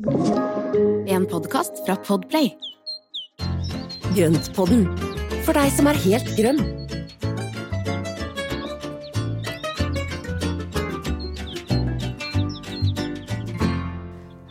[0.00, 2.46] En podkast fra Podplay.
[4.16, 4.86] Grøntpodden,
[5.44, 6.62] for deg som er helt grønn.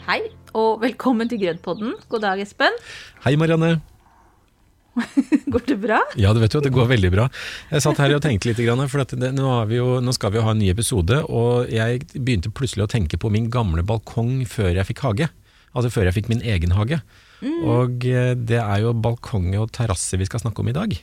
[0.06, 0.20] Hei,
[0.54, 1.98] og velkommen til Grøntpodden.
[2.14, 2.78] God dag, Espen.
[3.26, 3.80] Hei, Marianne.
[5.54, 6.00] Går det bra?
[6.20, 7.28] Ja, du vet jo, at det går veldig bra.
[7.72, 8.62] Jeg satt her og tenkte litt,
[8.92, 12.54] for det, nå, jo, nå, skal vi jo ha en ny episode, og jeg begynte
[12.54, 15.30] plutselig å tenke på min gamle balkong før jeg fikk hage.
[15.70, 17.02] Altså før jeg fikk min egen hage.
[17.44, 17.62] Mm.
[17.72, 20.98] Og eh, det er jo balkong og terrasse vi skal snakke om i dag.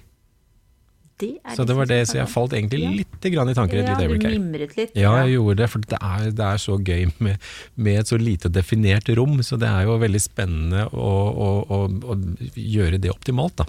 [1.16, 2.90] Det så det var det, så jeg falt egentlig ja.
[2.92, 4.34] litt i tanker et ja, lite øyeblikk her.
[4.34, 4.90] Du mimret litt.
[4.92, 8.18] Ja, jeg gjorde det, for det er, det er så gøy med, med, et så
[8.20, 9.40] lite definert rom.
[9.40, 12.18] Så det er jo veldig spennende å, å, å, å
[12.52, 13.68] gjøre det optimalt, da.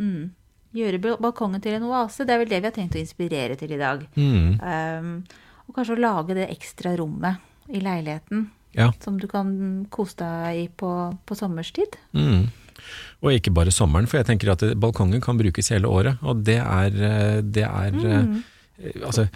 [0.00, 0.32] Mm.
[0.74, 3.76] Gjøre balkongen til en oase, det er vel det vi har tenkt å inspirere til
[3.76, 4.02] i dag.
[4.18, 4.58] Mm.
[4.58, 5.12] Um,
[5.68, 8.90] og kanskje å lage det ekstra rommet i leiligheten ja.
[9.00, 9.54] som du kan
[9.94, 10.90] kose deg i på,
[11.24, 11.96] på sommerstid.
[12.16, 12.50] Mm.
[13.24, 16.20] Og ikke bare sommeren, for jeg tenker at balkongen kan brukes hele året.
[16.26, 18.34] Og det er, eh, det er mm.
[18.82, 19.28] Eh, altså,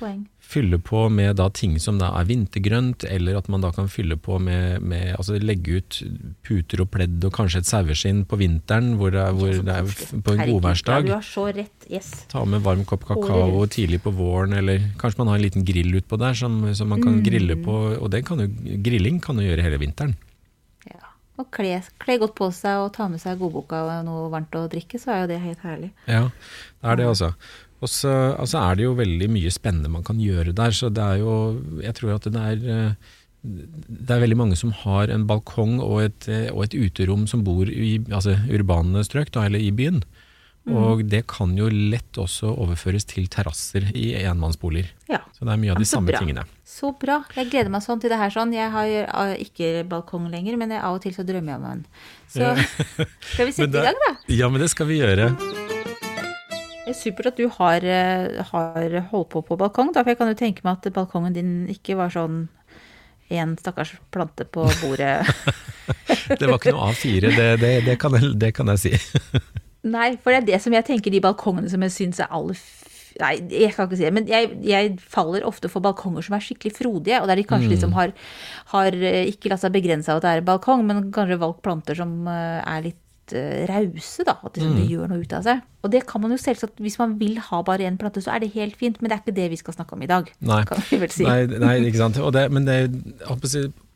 [0.43, 4.17] fylle på med da ting som da er vintergrønt, eller at man da kan fylle
[4.19, 5.99] på med, med altså legge ut
[6.47, 9.93] puter og pledd og kanskje et saueskinn på vinteren, hvor det er, hvor det er
[10.27, 11.07] på en godværsdag.
[11.07, 12.11] Du yes.
[12.33, 16.01] Ta med varm kopp kakao tidlig på våren, eller kanskje man har en liten grill
[16.01, 17.23] utpå der som, som, man kan mm.
[17.29, 18.51] grille på, og det kan jo,
[18.83, 20.17] grilling kan jo gjøre hele vinteren.
[20.89, 24.59] Ja, og kle, kle, godt på seg og ta med seg godboka og noe varmt
[24.59, 25.95] å drikke, så er jo det helt herlig.
[26.11, 26.27] Ja,
[26.83, 27.35] det er det altså.
[27.79, 30.75] Og så altså er det jo veldig mye spennende man kan gjøre der.
[30.75, 31.35] Så det er jo
[31.85, 33.15] Jeg tror at det er eh,
[33.49, 37.45] det er veldig mange som har en balkong og et, eh, og et uterom som
[37.47, 40.03] bor i altså urbane strøk, da, eller i byen.
[40.69, 40.75] Mm.
[40.77, 44.91] Og det kan jo lett også overføres til terrasser i enmannsboliger.
[45.09, 45.23] Ja.
[45.33, 46.21] Så det er mye av de samme bra.
[46.21, 46.45] tingene.
[46.67, 47.23] Så bra.
[47.39, 48.53] Jeg gleder meg sånn til det her sånn.
[48.57, 51.83] Jeg har eh, ikke balkong lenger, men av og til så drømmer jeg om en.
[52.29, 52.53] Så
[53.33, 54.15] skal vi sette i gang, da?
[54.35, 55.33] Ja, men det skal vi gjøre.
[56.89, 60.17] Det er supert at du har, eh, har, holdt på på balkong, da, for jeg
[60.17, 62.47] kan jo tenke meg at balkongen din ikke var sånn
[63.29, 65.19] en stakkars plante på bordet.
[66.41, 68.93] det var ikke noe A4, det, det, det, kan, jeg, det kan jeg si.
[69.95, 72.57] Nei, for det er det som jeg tenker de balkongene som jeg syns er aller
[73.19, 76.45] Nei, jeg kan ikke si det, men jeg, jeg, faller ofte for balkonger som er
[76.45, 77.73] skikkelig frodige, og der de kanskje mm.
[77.73, 78.13] liksom har,
[78.71, 81.99] har eh, ikke latt seg begrense av at det er balkong, men kanskje valgt planter
[81.99, 83.01] som eh, er litt
[83.37, 84.37] uh, rause, da.
[84.43, 84.79] At liksom, mm.
[84.81, 85.65] det gjør noe ut av seg.
[85.87, 88.43] Og det kan man jo selvsagt, hvis man vil ha bare én plante, så er
[88.43, 90.31] det helt fint, men det er ikke det vi skal snakke om i dag.
[90.43, 90.63] Nei,
[91.07, 91.27] si.
[91.29, 92.19] nei, nei ikke sant.
[92.35, 92.81] Det, men det,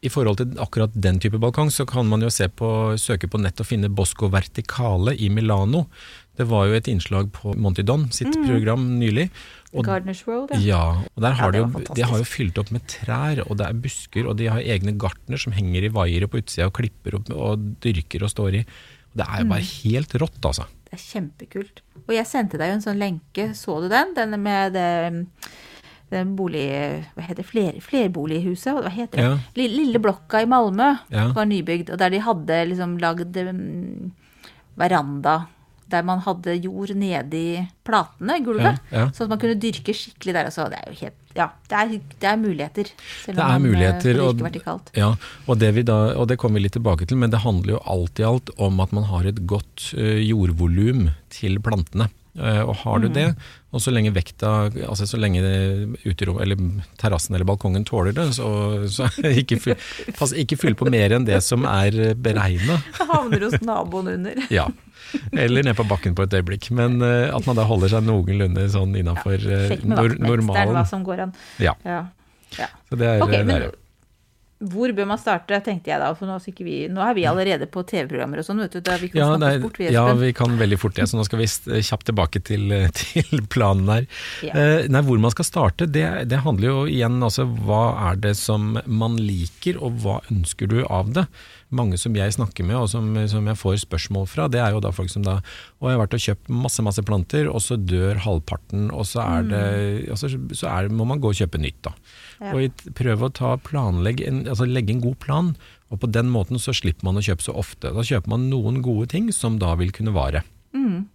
[0.03, 3.41] i forhold til akkurat den type balkong, så kan man jo se på, søke på
[3.43, 5.87] nett og finne Bosco Verticale i Milano.
[6.39, 8.47] Det var jo et innslag på Monty Don sitt mm.
[8.49, 9.29] program nylig.
[9.73, 10.63] Og, Gardeners World, ja.
[10.65, 13.57] ja og der har ja, de, jo, de har jo fylt opp med trær, og
[13.61, 16.77] det er busker, og de har egne gartner som henger i vaiere på utsida og
[16.77, 18.65] klipper opp og dyrker og står i.
[19.13, 19.73] Det er jo bare mm.
[19.83, 20.69] helt rått, altså.
[20.89, 21.83] Det er kjempekult.
[22.07, 24.17] Og jeg sendte deg jo en sånn lenke, så du den?
[24.17, 24.89] Den med det
[26.13, 26.67] den bolig...
[27.17, 27.49] Hva heter det?
[27.49, 28.77] Fler, flerbolighuset?
[28.77, 29.25] Hva heter det?
[29.25, 29.39] Ja.
[29.57, 31.31] Lille blokka i Malmö ja.
[31.37, 34.13] var nybygd, og der de hadde liksom lagd um,
[34.81, 35.39] veranda
[35.93, 38.81] der man hadde jord nedi platene, gulvet.
[38.91, 39.11] Ja, ja.
[39.15, 40.49] Sånn at man kunne dyrke skikkelig der.
[40.51, 40.69] Altså.
[40.73, 42.89] Det er jo helt Ja, det er, det er muligheter.
[43.23, 44.91] Selv det er man, muligheter, og, vertikalt.
[44.99, 45.15] Ja,
[45.47, 48.21] og det, da, og det kommer vi litt tilbake til, men det handler jo alt
[48.21, 52.11] i alt om at man har et godt uh, jordvolum til plantene.
[52.33, 53.13] Uh, og har du mm.
[53.13, 53.25] det,
[53.77, 55.43] og så lenge vekta, altså så lenge
[56.07, 56.63] uterom, eller
[57.01, 58.47] terrassen eller balkongen tåler det, så,
[58.89, 59.11] så
[59.43, 59.77] ikke, fyll,
[60.17, 62.79] pass, ikke fyll på mer enn det som er beregna.
[63.13, 64.41] Havner hos naboen under.
[64.59, 64.65] ja.
[65.37, 66.71] Eller ned på bakken på et øyeblikk.
[66.73, 71.05] Men uh, at man da holder seg noenlunde sånn innafor ja, det er Hva som
[71.05, 71.37] går an.
[71.61, 71.77] Ja.
[71.85, 72.07] ja.
[72.57, 72.73] ja.
[72.89, 73.71] Så det er, okay, det er
[74.71, 76.11] hvor bør man starte, tenkte jeg da.
[76.19, 78.91] For nå, er, vi, nå er vi allerede på TV-programmer og sånn, vet du.
[79.03, 81.09] vi kan ja, nei, fort, vi, ja, vi kan veldig fort det.
[81.11, 82.69] Så nå skal vi kjapt tilbake til,
[83.01, 84.07] til planen her.
[84.47, 84.55] Ja.
[84.55, 88.37] Eh, nei, hvor man skal starte, det, det, handler jo igjen altså hva er det
[88.39, 91.27] som man liker, og hva ønsker du av det?
[91.73, 94.83] mange som jeg snakker med, og som, som, jeg får spørsmål fra, det er jo
[94.85, 95.39] da folk som da
[95.81, 99.25] Og jeg har vært og kjøpt masse masse planter, og så dør halvparten, og så,
[99.25, 99.65] er det,
[100.11, 100.19] mm.
[100.21, 101.95] så, så er, må man gå og kjøpe nytt, da.
[102.43, 102.57] Ja.
[102.57, 105.53] Og prøve å ta planlegge en, altså legge en god plan,
[105.93, 107.93] og på den måten så slipper man å kjøpe så ofte.
[107.95, 110.43] Da kjøper man noen gode ting som da vil kunne vare.
[110.75, 111.07] Mm.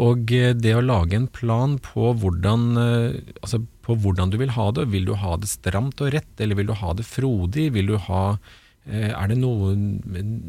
[0.00, 4.54] Og eh, det å lage en plan på hvordan, eh, altså på hvordan du vil
[4.54, 7.70] ha det, vil du ha det stramt og rett, eller vil du ha det frodig,
[7.76, 8.24] vil du ha
[8.88, 9.74] Eh, er det noe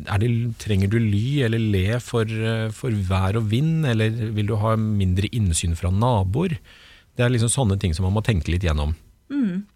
[0.08, 0.30] er det,
[0.62, 2.30] Trenger du ly eller le for,
[2.74, 6.56] for, vær og vind, eller vil du ha mindre innsyn fra naboer?
[7.12, 8.96] Det er liksom sånne ting som man må tenke litt gjennom.
[9.32, 9.68] Mm.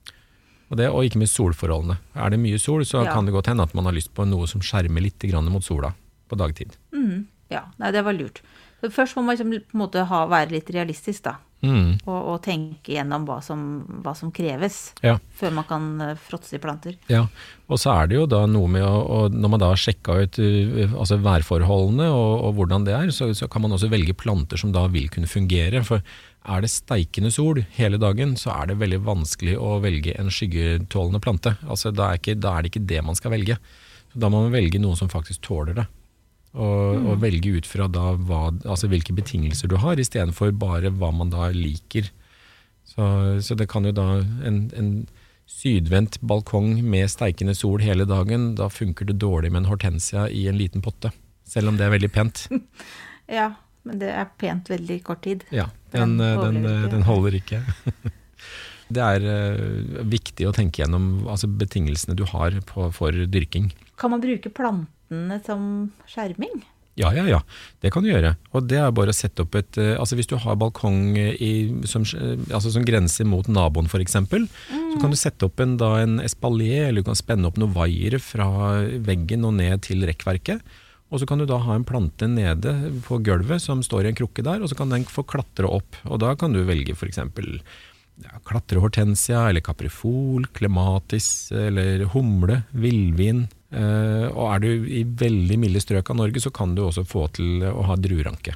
[0.71, 1.99] Og, det, og ikke minst solforholdene.
[2.17, 3.13] Er det mye sol, så ja.
[3.13, 5.93] kan det godt hende at man har lyst på noe som skjermer litt mot sola
[6.29, 6.73] på dagtid.
[6.95, 7.27] Mm.
[7.53, 8.41] Ja, Nei, det var lurt.
[8.81, 11.37] Så først må man liksom, på en måte ha, være litt realistisk, da.
[11.65, 11.95] Mm.
[12.03, 13.59] Og, og, tenke gjennom hva som,
[14.03, 15.15] hva som kreves, ja.
[15.39, 16.97] før man kan uh, fråtse i planter.
[17.09, 17.23] Ja,
[17.65, 20.37] og så er det jo da noe med å, Når man da har sjekka ut
[20.37, 24.61] uh, altså værforholdene og, og, hvordan det er, så, så, kan man også velge planter
[24.61, 25.81] som da vil kunne fungere.
[25.87, 26.05] For
[26.45, 31.21] er det steikende sol hele dagen, så er det veldig vanskelig å velge en skyggetålende
[31.23, 31.55] plante.
[31.65, 33.57] Altså, da, er ikke, da er det ikke det man skal velge.
[34.13, 35.87] Så da må man velge noen som faktisk tåler det.
[36.55, 37.07] Og, mm.
[37.11, 41.33] og velge ut fra da hva, altså hvilke betingelser du har, istedenfor bare hva man
[41.33, 42.07] da liker.
[42.87, 43.05] Så,
[43.43, 44.09] så det kan jo da
[44.47, 44.97] en, en,
[45.45, 50.47] sydvendt balkong med steikende sol hele dagen, da funker det dårlig med en hortensia i
[50.49, 51.11] en liten potte.
[51.45, 52.47] Selv om det er veldig pent.
[53.37, 53.51] ja,
[53.85, 55.45] men det er pent veldig kort tid.
[55.53, 57.61] Ja, den, den, den, den holder ikke.
[58.95, 63.71] det er uh, viktig å tenke gjennom altså, betingelsene du har på, for dyrking.
[64.01, 65.69] Kan man bruke plantene som
[66.09, 66.63] skjerming?
[66.95, 67.41] Ja, ja, ja.
[67.83, 68.37] Det kan du gjøre.
[68.55, 71.51] Og det er bare å sette opp et eh, Altså hvis du har balkong i,
[71.83, 72.05] som,
[72.47, 74.45] altså som, grenser mot naboen f.eks., mm.
[74.93, 77.75] så kan du sette opp en, da, en espalier, eller du kan spenne opp noen
[77.75, 78.47] vaiere fra
[79.03, 80.63] veggen og ned til rekkverket.
[81.13, 82.73] Og så kan du da ha en plante nede
[83.05, 85.99] på gulvet som står i en krukke der, og så kan den få klatre opp.
[86.09, 87.21] Og da kan du velge f.eks.
[88.23, 93.43] Ja, klatrehortensia eller kaprifol, klematis eller humle, villvin,
[93.75, 97.27] Eh, og er du i veldig milde strøk av Norge, så kan du også få
[97.35, 98.55] til å ha drueranke.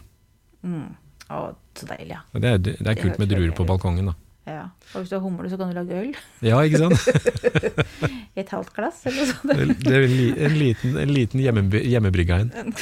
[0.63, 0.95] Mm.
[1.29, 1.41] Å,
[1.77, 2.21] så deilig, ja.
[2.39, 4.15] Det er, det er kult med druer på balkongen, da.
[4.49, 4.63] Ja.
[4.93, 6.15] Og hvis du har humle, så kan du lage øl.
[6.45, 7.05] Ja, ikke sant?
[8.35, 9.83] I et halvt glass, eller noe sånt.
[9.85, 10.17] det er en,
[10.47, 12.73] en liten, en liten hjemme, hjemmebrygga en.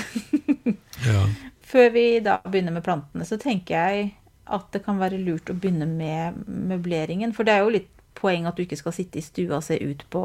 [1.10, 1.26] ja.
[1.68, 4.10] Før vi da begynner med plantene, så tenker jeg
[4.48, 7.34] at det kan være lurt å begynne med møbleringen.
[7.36, 9.78] For det er jo litt poeng at du ikke skal sitte i stua og se
[9.78, 10.22] ut på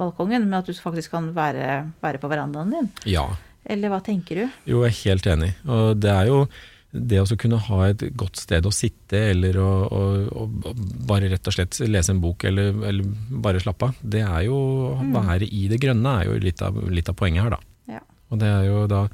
[0.00, 2.90] balkongen, men at du faktisk kan være, være på verandaen din.
[3.08, 3.28] Ja.
[3.70, 4.60] Eller hva tenker du?
[4.68, 5.50] Jo, jeg er helt enig.
[5.68, 6.44] Og det er jo
[6.90, 10.00] det å kunne ha et godt sted å sitte, eller å, å,
[10.42, 10.72] å
[11.06, 13.12] bare rett og slett lese en bok, eller, eller
[13.44, 15.12] bare slappe av, det er jo å mm.
[15.14, 17.94] være i det grønne er jo litt av, litt av poenget her, da.
[17.98, 18.02] Ja.
[18.30, 19.04] Og det er jo da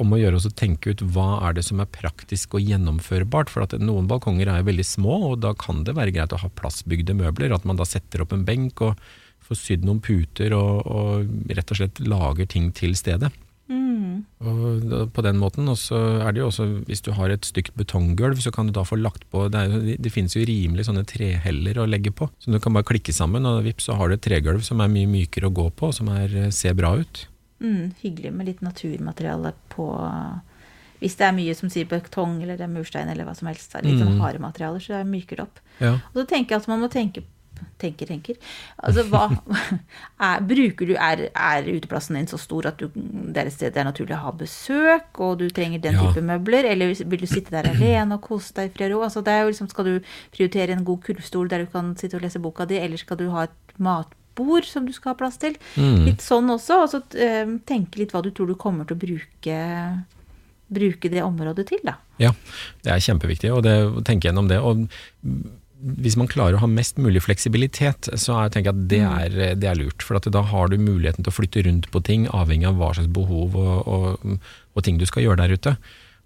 [0.00, 3.50] om å gjøre oss å tenke ut hva er det som er praktisk og gjennomførbart.
[3.52, 6.48] For at noen balkonger er veldig små, og da kan det være greit å ha
[6.56, 7.52] plassbygde møbler.
[7.52, 8.96] At man da setter opp en benk og
[9.44, 13.28] får sydd noen puter og, og rett og slett lager ting til stedet.
[13.72, 14.24] Mm.
[14.44, 17.74] Og på den måten, og så er det jo også, Hvis du har et stygt
[17.78, 21.06] betonggulv, så kan du da få lagt på Det, er, det finnes jo rimelig sånne
[21.08, 22.28] treheller å legge på.
[22.42, 24.92] Så du kan bare klikke sammen, og vips, så har du et tregulv som er
[24.92, 27.26] mye mykere å gå på, og som er, ser bra ut.
[27.62, 29.86] Mm, hyggelig med litt naturmateriale på
[30.98, 33.72] Hvis det er mye som sier betong eller det er murstein eller hva som helst.
[33.82, 34.22] Litt sånn mm.
[34.22, 35.62] harde materialer, så det opp.
[35.80, 35.96] Ja.
[36.12, 37.24] Og så tenker jeg at man må tenke
[37.80, 38.38] tenker, tenker.
[38.78, 39.26] Altså, hva
[40.28, 43.74] er, bruker du, er, er, uteplassen din så stor at du, det er et sted
[43.74, 46.06] det er naturlig å ha besøk, og du trenger den ja.
[46.06, 46.68] type møbler?
[46.68, 49.06] Eller vil du sitte der alene og kose deg i fred og ro?
[49.08, 52.18] Altså, det er jo liksom, skal du prioritere en god kurvstol der du kan sitte
[52.18, 55.40] og lese boka di, eller skal du ha et matbord som du skal ha plass
[55.42, 55.56] til.
[55.76, 56.04] Mm.
[56.10, 56.82] Litt sånn også.
[56.84, 59.58] Og så uh, tenke litt hva du tror du kommer til å bruke,
[60.72, 61.98] bruke det området til, da.
[62.22, 62.34] Ja,
[62.84, 63.62] det er kjempeviktig å
[64.04, 64.60] tenke gjennom det.
[64.62, 64.86] og
[65.82, 69.16] hvis man klarer å ha mest mulig fleksibilitet, så er, tenker jeg at det mm.
[69.18, 70.04] er, det er lurt.
[70.06, 73.10] For da har du muligheten til å flytte rundt på ting, avhengig av hva slags
[73.12, 74.40] behov og, og,
[74.72, 75.76] og ting du skal gjøre der ute.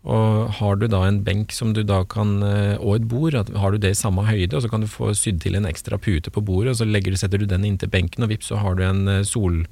[0.07, 3.75] Og har du da en benk som du da kan, eh, og et bord, har
[3.75, 6.31] du det i samme høyde, og så kan du få sydd til en ekstra pute
[6.31, 8.85] på bordet, og så du, setter du den inntil benken, og vips, så har du
[8.87, 9.65] en, eh, sol,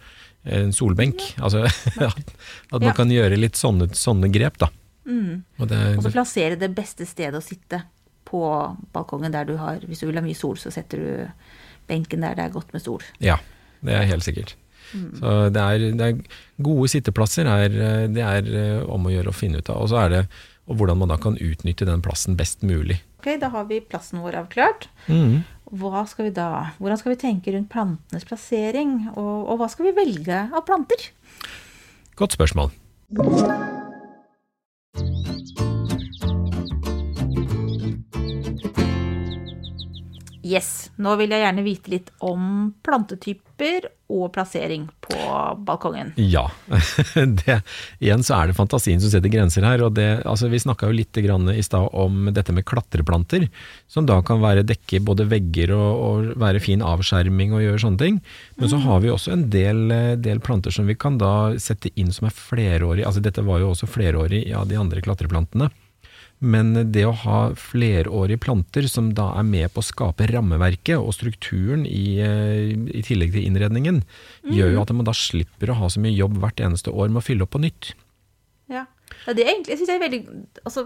[0.42, 1.22] en solbenk.
[1.38, 1.68] Altså
[2.10, 2.34] at
[2.72, 2.96] man ja.
[2.96, 4.72] kan gjøre litt sånne, sånne grep, da.
[5.04, 5.44] Mm.
[5.60, 7.84] Og, det, og så plassere det beste stedet å sitte
[8.24, 8.40] på
[8.94, 11.08] balkongen der du har Hvis du vil ha mye sol, så setter du
[11.88, 13.02] benken der det er godt med sol.
[13.20, 13.38] Ja,
[13.84, 14.56] det er helt sikkert.
[14.94, 15.10] Mm.
[15.18, 17.78] Så det er, det er, gode sitteplasser er,
[18.14, 19.82] det er eh, om å gjøre å finne ut av.
[19.82, 20.26] Og så er det
[20.64, 23.00] og hvordan man da kan utnytte den plassen best mulig.
[23.20, 24.88] Ok, Da har vi plassen vår avklart.
[25.08, 25.44] Mm.
[25.74, 29.90] Hva skal vi da, hvordan skal vi tenke rundt plantenes plassering, og, og hva skal
[29.90, 31.08] vi velge av planter?
[32.16, 32.72] Godt spørsmål.
[40.54, 40.90] Yes.
[41.02, 45.16] Nå vil jeg gjerne vite litt om plantetyper og plassering på
[45.66, 46.12] balkongen.
[46.20, 46.44] Ja.
[47.44, 47.56] Det,
[47.98, 49.82] igjen så er det fantasien som setter grenser her.
[49.82, 53.48] og det, altså Vi snakka jo litt i stad om dette med klatreplanter,
[53.88, 58.02] som da kan være dekke både vegger og, og, være fin avskjerming og gjøre sånne
[58.02, 58.20] ting.
[58.60, 59.88] Men så har vi også en del,
[60.22, 63.06] del, planter som vi kan da sette inn som er flerårige.
[63.06, 65.70] altså Dette var jo også flerårig av ja, de andre klatreplantene.
[66.44, 71.14] Men det å ha flerårige planter som da er med på å skape rammeverket og
[71.16, 74.02] strukturen i, eh, i tillegg til innredningen,
[74.44, 74.50] mm.
[74.52, 77.22] gjør jo at man da slipper å ha så mye jobb hvert eneste år med
[77.22, 77.94] å fylle opp på nytt.
[78.72, 78.84] Ja.
[79.24, 80.20] Ja, det egentlig synes jeg er veldig
[80.66, 80.82] altså,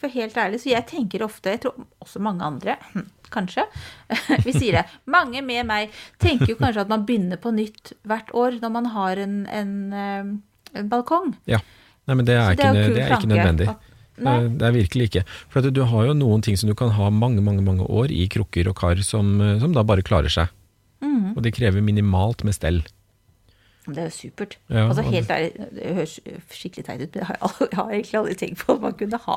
[0.00, 3.64] For helt ærlig, så jeg tenker ofte Jeg tror også mange andre, hm, kanskje,
[4.46, 4.84] vi sier det.
[5.08, 8.90] Mange med meg tenker jo kanskje at man begynner på nytt hvert år når man
[8.96, 10.32] har en, en, eh,
[10.80, 11.36] en balkong.
[11.48, 11.60] Ja.
[12.08, 13.68] Nei, men det er, ikke, det er, det er ikke nødvendig.
[14.24, 14.36] Nei.
[14.58, 15.24] Det er virkelig ikke.
[15.52, 18.26] For du har jo noen ting som du kan ha mange mange, mange år i
[18.30, 20.54] krukker og kar som, som da bare klarer seg.
[21.04, 21.36] Mm.
[21.36, 22.82] Og det krever minimalt med stell.
[23.88, 24.56] Det er jo supert.
[24.68, 26.14] Ja, altså helt ærlig, Det høres
[26.52, 29.20] skikkelig teit ut, men jeg har, jeg har, egentlig aldri tenkt på at man kunne
[29.24, 29.36] ha,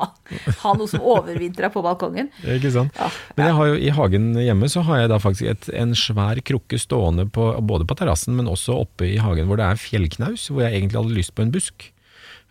[0.62, 2.28] ha noe som overvintra på balkongen.
[2.56, 2.98] Ikke sant.
[2.98, 3.08] Ja,
[3.38, 6.42] men jeg har jo, i hagen hjemme så har jeg da faktisk et, en svær
[6.44, 10.50] krukke stående på, både på terrassen, men også oppe i hagen hvor det er fjellknaus,
[10.50, 11.88] hvor jeg egentlig hadde lyst på en busk.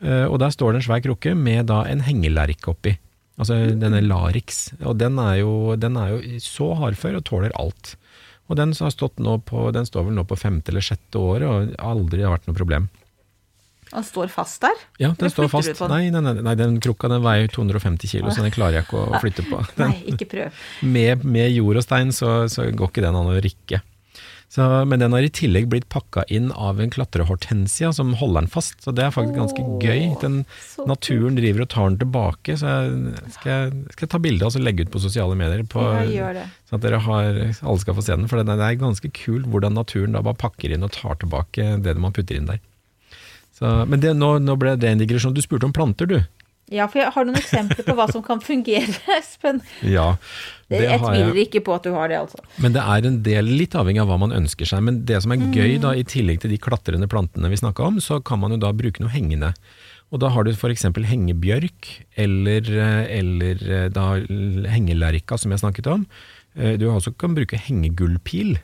[0.02, 2.96] Uh, og der står det en svær krukke med da en hengelerk oppi.
[3.42, 4.70] Altså denne Larix.
[4.86, 7.96] Og den er jo, den er jo så hardfør og tåler alt.
[8.52, 12.34] Og den, på, den, står vel nå på femte eller sjette året og aldri har
[12.36, 12.90] vært noe problem.
[13.92, 14.84] Den står fast der?
[15.04, 15.82] Ja, den står fast.
[15.92, 19.04] Nei, nei, nei, nei, den krukka den veier 250 kilo, så den klarer jeg ikke
[19.04, 19.60] å flytte på.
[19.76, 20.62] Den, nei, ikke prøv.
[20.96, 23.82] Med, med jord og stein så, så går ikke den an å rikke.
[24.52, 28.52] Så, men den har i tillegg blitt pakka inn av en klatrehortensia som holder den
[28.52, 30.02] fast, så det er faktisk ganske Åh, gøy.
[30.20, 30.42] Den,
[30.90, 34.84] naturen driver og tar den tilbake, så jeg skal, skal jeg ta bilde og legge
[34.84, 35.64] ut på sosiale medier.
[35.72, 35.86] På,
[36.68, 39.80] sånn at dere har, alle skal få se den, for det er ganske kult hvordan
[39.80, 42.60] naturen da bare pakker inn og tar tilbake det man putter inn der.
[43.56, 45.38] Så, men det, nå, nå, ble det en digresjon.
[45.38, 46.20] Du spurte om planter, du.
[46.72, 49.60] Ja, for jeg har noen eksempler på hva som kan fungere, Espen.
[49.84, 50.16] Ja,
[50.72, 52.40] det jeg tviler ikke på at du har det, altså.
[52.64, 54.84] Men det er en del, litt avhengig av hva man ønsker seg.
[54.88, 58.00] Men det som er gøy, da, i tillegg til de klatrende plantene vi snakka om,
[58.04, 59.52] så kan man jo da bruke noe hengende.
[60.12, 60.88] Og da har du f.eks.
[61.08, 62.72] hengebjørk, eller,
[63.20, 64.08] eller da
[64.72, 66.08] hengelerka, som jeg snakket om.
[66.56, 68.58] Du du også kan bruke hengegullpil.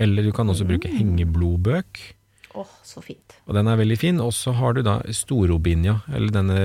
[0.00, 0.96] Eller du kan også bruke mm.
[0.96, 2.00] hengeblodbøk.
[2.50, 3.36] Åh, oh, så fint.
[3.46, 4.20] Og den er veldig fin.
[4.22, 6.60] Og så har du da storrobinia, eller denne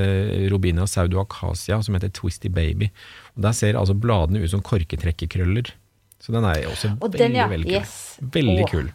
[0.50, 2.90] robinia saudoacacia som heter Twisty Baby.
[3.36, 5.74] Og Der ser altså bladene ut som korketrekkerkrøller.
[6.20, 7.50] Så den er også veldig, den, ja.
[7.52, 7.82] veldig kul.
[7.82, 7.98] Yes.
[8.34, 8.72] Veldig oh.
[8.72, 8.94] kul.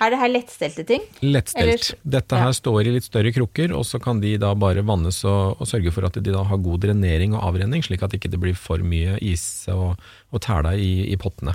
[0.00, 1.02] Er det her lettstelte ting?
[1.20, 1.62] Lettstelt.
[1.62, 2.04] Eller?
[2.16, 2.56] Dette her ja.
[2.56, 5.92] står i litt større krukker, og så kan de da bare vannes og, og, sørge
[5.92, 8.80] for at de da har god drenering og avrenning, slik at det ikke blir for
[8.80, 10.00] mye is og,
[10.32, 11.52] og tæla i, i pottene.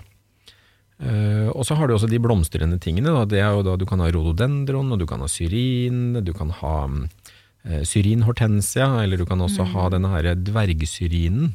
[0.96, 3.12] Uh, og så har du også de blomstrende tingene.
[3.12, 3.26] Da.
[3.28, 6.54] Det er jo da Du kan ha rhododendron, og du kan ha syrin, du kan
[6.62, 9.72] ha uh, syrin hortensia, eller du kan også mm.
[9.76, 11.54] ha denne her dvergsyrinen.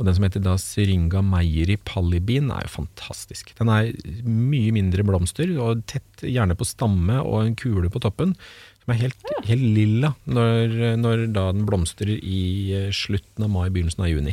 [0.00, 3.52] Og den som heter da syringa meieri pallibin, er jo fantastisk.
[3.58, 3.90] Den er
[4.24, 8.32] mye mindre blomster, og tett gjerne på stamme og en kule på toppen.
[8.80, 9.42] Som er helt, ja.
[9.50, 10.72] helt lilla når,
[11.02, 12.40] når, da den blomstrer i
[12.78, 14.32] eh, slutten av mai, begynnelsen av juni.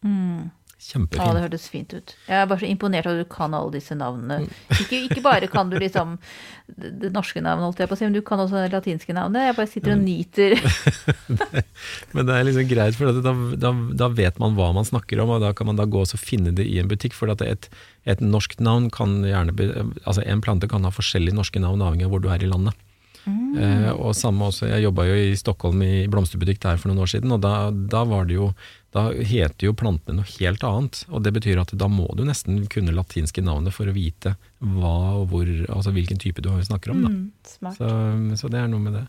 [0.00, 0.48] Mm.
[0.82, 1.22] Kjempefint.
[1.22, 2.12] Ja, det hørtes fint ut.
[2.26, 4.48] Jeg er bare så imponert over at du kan alle disse navnene.
[4.74, 6.16] Ikke, ikke bare kan du liksom
[6.66, 9.46] det norske navnet, holdt jeg på å si, men du kan også det latinske navnet.
[9.46, 10.56] Jeg bare sitter og nyter.
[12.16, 13.72] men det er liksom greit, for da, da,
[14.02, 16.54] da, vet man hva man snakker om, og da kan man da gå og finne
[16.56, 17.14] det i en butikk.
[17.14, 17.68] For et,
[18.02, 19.54] et norsk navn kan gjerne
[20.02, 22.74] Altså en plante kan ha forskjellige norske navn avhengig av hvor du er i landet.
[23.22, 23.54] Mm.
[23.54, 27.12] Eh, og samme også, Jeg jobba jo i Stockholm i blomsterbutikk der for noen år
[27.12, 28.50] siden, og da, da var det jo
[28.92, 31.02] da heter jo plantene noe helt annet.
[31.08, 35.22] og Det betyr at da må du nesten kunne latinske navnet for å vite hva
[35.22, 37.00] og hvor, altså hvilken type du snakker om.
[37.06, 37.12] Da.
[37.14, 37.90] Mm, så,
[38.36, 39.06] så, det er noe med det.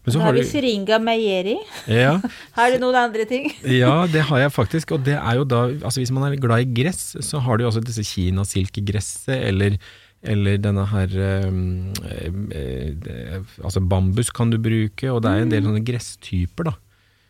[0.00, 1.58] Men så da har vi syringa meieri.
[1.92, 2.16] Ja.
[2.56, 3.52] har du noen andre ting?
[3.82, 4.96] ja, det har jeg faktisk.
[4.96, 7.66] Og det er jo da, altså hvis man er glad i gress, så har du
[7.66, 9.80] jo også disse kinasilkegresset, eller
[10.18, 11.12] eller denne her
[11.46, 15.68] um, eh, Altså bambus kan du bruke, og det er en del mm.
[15.68, 16.74] sånne gresstyper, da.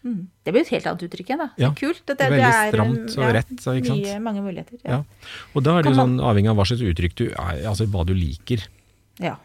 [0.06, 0.28] Mm.
[0.46, 1.48] Det blir et helt annet uttrykk igjen, da.
[1.58, 2.04] Ja, kult.
[2.06, 3.52] Det, det, veldig stramt og rett.
[3.58, 4.06] Så, ikke sant?
[4.06, 4.78] Mye, mange muligheter.
[4.84, 5.00] Ja.
[5.00, 5.34] ja.
[5.54, 8.06] Og da er det jo sånn avhengig av hva slags uttrykk du er, altså hva
[8.08, 8.64] du liker.
[9.22, 9.36] Ja.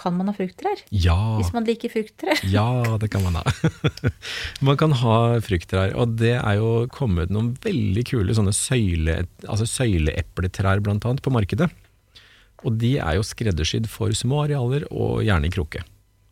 [0.00, 0.80] Kan man ha frukttrær?
[0.94, 1.18] Ja.
[1.36, 2.40] Hvis man liker frukttrær?
[2.48, 2.66] ja,
[3.02, 3.44] det kan man ha.
[4.66, 9.68] man kan ha frukttrær, og det er jo kommet noen veldig kule sånne søyle, altså
[9.68, 11.68] søyleepletrær blant annet på markedet.
[12.64, 15.84] Og de er jo skreddersydd for små arealer, og gjerne i krukke.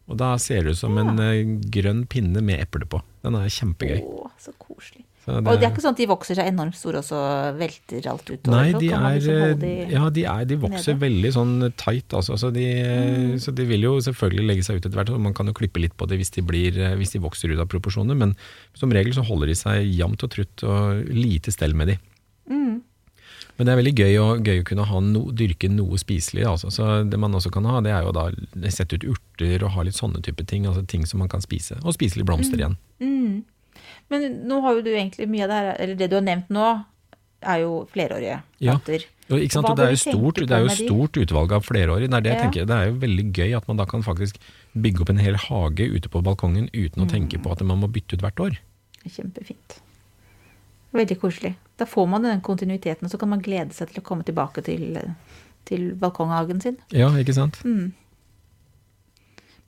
[0.09, 3.03] Og da ser det ut som en uh, grønn pinne med eple på.
[3.27, 4.01] Den er kjempegøy.
[4.01, 5.05] Åh, så koselig.
[5.29, 7.19] Så det, og det er ikke sånn at de vokser seg enormt store og så
[7.59, 8.55] velter alt utover?
[8.55, 11.03] Nei, de er, liksom de, ja, de, er, de vokser nede.
[11.03, 12.39] veldig sånn tight, altså.
[12.41, 13.35] Så de, mm.
[13.45, 15.13] så de, vil jo selvfølgelig legge seg ut etter hvert.
[15.13, 17.61] og Man kan jo klippe litt på det hvis de, blir, hvis de vokser ut
[17.61, 18.33] av proporsjoner, men
[18.79, 21.99] som regel så holder de seg jevnt og trutt og lite stell med de.
[22.49, 22.79] Mm.
[23.59, 26.45] Men det er veldig gøy å, gøy å kunne no, dyrke noe spiselig.
[26.47, 26.71] Altså.
[26.71, 28.29] Så det man også kan ha, det er jo da
[28.71, 30.69] sette ut urter og ha litt sånne type ting.
[30.71, 31.81] Altså ting som man kan spise.
[31.83, 32.79] Og spise litt blomster igjen.
[33.03, 33.43] Mm.
[34.15, 36.55] Men nå har jo du egentlig mye av det her, eller det du har nevnt
[36.55, 36.69] nå,
[37.39, 39.05] er jo flerårige planter.
[39.05, 39.15] Ja.
[39.29, 39.69] Og, ikke sant?
[39.69, 42.09] og det er jo stort, det er jo stort utvalg av flerårige.
[42.09, 42.41] Det er det ja.
[42.47, 42.69] tenker.
[42.71, 44.41] Det er jo veldig gøy at man da kan faktisk
[44.79, 47.13] bygge opp en hel hage ute på balkongen uten å mm.
[47.13, 48.59] tenke på at man må bytte ut hvert år.
[49.05, 49.81] Kjempefint.
[50.97, 51.55] Veldig koselig.
[51.79, 54.65] Da får man den kontinuiteten, og så kan man glede seg til å komme tilbake
[54.67, 54.99] til,
[55.69, 56.81] til balkonghagen sin.
[56.95, 57.61] Ja, ikke sant?
[57.65, 57.93] Mm.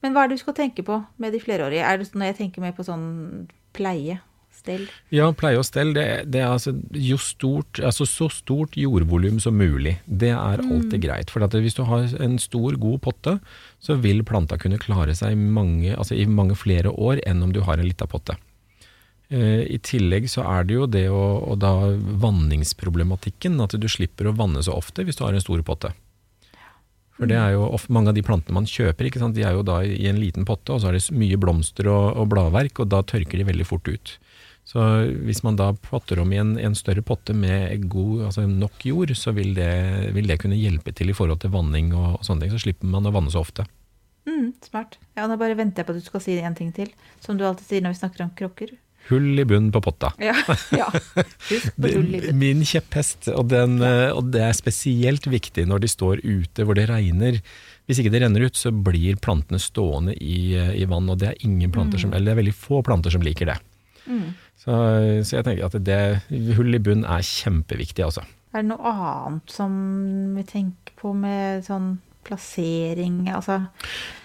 [0.01, 1.85] Men hva er det du skal tenke på med de flerårige?
[1.85, 4.19] Er det Når jeg tenker mer på sånn pleie,
[4.51, 4.87] stell?
[5.15, 5.93] Ja, pleie og stell.
[5.95, 6.75] Det, det er altså,
[7.23, 9.99] stort, altså så stort jordvolum som mulig.
[10.07, 11.05] Det er alltid mm.
[11.05, 11.31] greit.
[11.31, 13.39] For hvis du har en stor, god potte,
[13.79, 17.63] så vil planta kunne klare seg mange, altså i mange flere år enn om du
[17.69, 18.39] har en lita potte.
[19.31, 21.23] Uh, I tillegg så er det jo det å,
[21.53, 21.73] og da
[22.23, 25.93] vanningsproblematikken, at du slipper å vanne så ofte hvis du har en stor potte.
[27.21, 29.83] For det er jo ofte, Mange av de plantene man kjøper, de er jo da
[29.85, 33.03] i en liten potte, og så er det mye blomster og, og bladverk, og da
[33.05, 34.15] tørker de veldig fort ut.
[34.71, 34.81] Så
[35.27, 39.13] hvis man da potter om i en, en større potte med god, altså nok jord,
[39.19, 39.73] så vil det,
[40.15, 42.55] vil det, kunne hjelpe til i forhold til vanning og, og, sånne ting.
[42.55, 43.67] Så slipper man å vanne så ofte.
[44.29, 45.01] Mm, smart.
[45.19, 46.93] Ja, Nå bare venter jeg på at du skal si en ting til,
[47.25, 48.77] som du alltid sier når vi snakker om krukker.
[49.11, 50.13] Hull i bunnen på potta.
[50.23, 50.37] Ja,
[50.75, 50.87] ja.
[51.81, 52.31] Bunnen.
[52.39, 56.89] Min kjepphest, og, den, og det er spesielt viktig når de står ute hvor det
[56.91, 57.41] regner.
[57.91, 61.41] Hvis ikke det renner ut, så blir plantene stående i, i vann, og det er,
[61.47, 62.05] ingen planter mm.
[62.05, 63.57] som, eller det er veldig få planter som liker det.
[64.07, 64.29] Mm.
[64.61, 64.77] Så,
[65.25, 68.23] så, jeg tenker at det hull i bunn er kjempeviktig, altså.
[68.55, 69.75] Er det noe annet som
[70.37, 71.97] vi tenker på med sånn
[72.27, 73.57] plassering altså,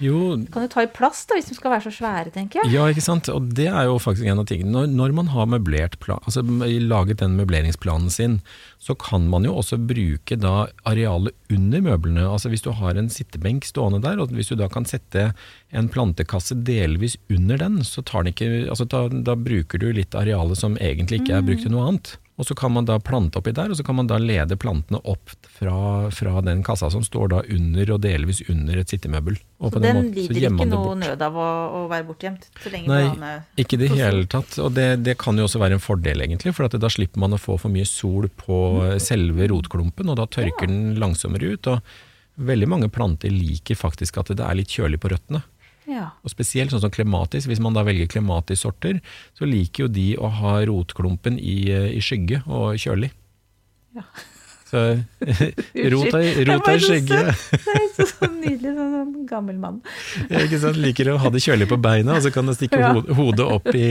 [0.03, 2.73] jo, Kan du ta i plass da, hvis de skal være så svære, tenker jeg?
[2.75, 3.29] Ja, ikke sant.
[3.31, 4.73] Og det er jo faktisk en av tingene.
[4.73, 8.39] Når, når man har møblert plan, altså laget den møbleringsplanen sin,
[8.81, 12.27] så kan man jo også bruke da arealet under møblene.
[12.27, 15.31] Altså hvis du har en sittebenk stående der, og hvis du da kan sette
[15.75, 20.15] en plantekasse delvis under den, så tar den ikke altså da, da bruker du litt
[20.17, 22.15] arealet som egentlig ikke er brukt til noe annet.
[22.35, 24.99] Og så kan man da plante oppi der, og så kan man da lede plantene
[25.07, 29.37] opp fra, fra den kassa som står da under og delvis under et sittemøbel.
[29.39, 31.47] Så den, den lider ikke noe nød av å,
[31.79, 32.49] å være bortgjemt?
[32.59, 34.57] Så lenge Nei, ikke i det hele tatt.
[34.59, 37.39] Og det, det, kan jo også være en fordel, egentlig, for da slipper man å
[37.39, 38.99] få for mye sol på mm.
[39.03, 40.73] selve rotklumpen, og da tørker ja.
[40.73, 41.71] den langsommere ut.
[41.71, 45.45] Og veldig mange planter liker faktisk at det er litt kjølig på røttene.
[45.89, 46.09] Ja.
[46.25, 47.47] Og spesielt sånn som klematis.
[47.49, 49.01] Hvis man da velger klematissorter,
[49.37, 53.11] så liker jo de å ha rotklumpen i, i skygge og kjølig.
[53.95, 54.07] Ja.
[54.75, 57.21] Så rota, rota i skygge.
[57.25, 59.79] Det er så, så nydelig, sånn gammel mann.
[60.27, 60.79] Ikke sant?
[60.81, 62.91] Liker å ha det kjølig på beina, og så kan det stikke ja.
[63.17, 63.87] hodet opp i,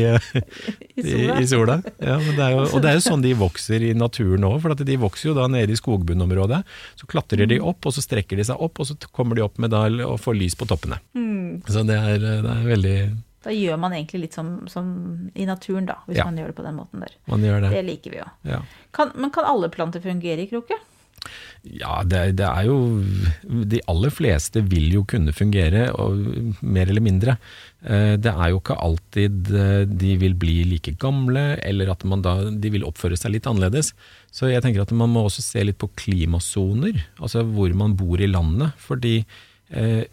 [1.03, 1.81] i, i sola.
[1.99, 5.01] Ja, det jo, og det er jo sånn de vokser i naturen òg, for de
[5.01, 6.62] vokser jo da nede i skogbunnområdet.
[7.01, 9.61] Så klatrer de opp, og så strekker de seg opp, og så kommer de opp
[9.62, 11.01] med dal og får lys på toppene.
[11.16, 11.62] Mm.
[11.68, 12.99] Så det er, det er veldig
[13.44, 14.88] da gjør man egentlig litt som, som
[15.35, 16.26] i naturen, da, hvis ja.
[16.28, 17.14] man gjør det på den måten der.
[17.28, 18.26] Det Det liker vi jo.
[18.48, 18.64] Ja.
[18.96, 20.80] Kan, men kan alle planter fungere i krukke?
[21.64, 22.74] Ja, det, det, er jo
[23.72, 26.20] De aller fleste vil jo kunne fungere, og,
[26.61, 27.38] mer eller mindre.
[27.80, 32.35] Eh, det er jo ikke alltid eh, de vil bli like gamle, eller at da,
[32.52, 33.94] de vil oppføre seg litt annerledes.
[34.35, 38.20] Så jeg tenker at man må også se litt på klimasoner, altså hvor man bor
[38.20, 38.76] i landet.
[38.85, 39.16] Fordi
[39.72, 40.04] eh,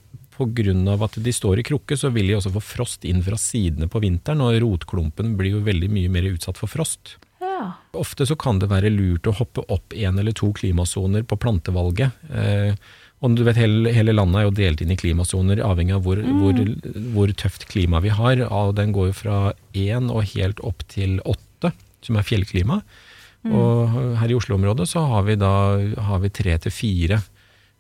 [0.41, 0.95] Pga.
[1.05, 4.01] at de står i krukke, så vil de også få frost inn fra sidene på
[4.03, 7.17] vinteren, og rotklumpen blir jo veldig mye mer utsatt for frost.
[7.41, 7.73] Ja.
[7.97, 12.17] Ofte så kan det være lurt å hoppe opp én eller to klimasoner på plantevalget.
[12.33, 12.73] Eh,
[13.21, 16.17] og du vet, hele, hele, landet er jo delt inn i klimasoner, avhengig av hvor,
[16.17, 16.39] mm.
[16.41, 16.61] hvor,
[17.13, 18.41] hvor, tøft klima vi har.
[18.77, 19.37] Den går jo fra
[19.77, 22.81] én og helt opp til åtte, som er fjellklima.
[23.45, 23.53] Mm.
[23.57, 25.53] Og her i Oslo-området så har vi da
[26.09, 27.21] har vi tre til fire